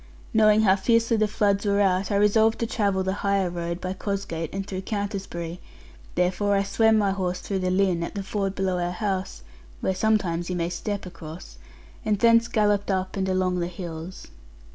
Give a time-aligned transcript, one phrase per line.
[0.33, 3.93] Knowing how fiercely the floods were out, I resolved to travel the higher road, by
[3.93, 5.59] Cosgate and through Countisbury;
[6.15, 9.43] therefore I swam my horse through the Lynn, at the ford below our house
[9.79, 11.59] (where sometimes you may step across),
[12.03, 14.29] and thence galloped up and along the hills.